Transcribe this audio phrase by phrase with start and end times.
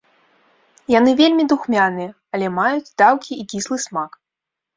[0.99, 4.11] Яны вельмі духмяныя, але маюць даўкі і кіслы смак.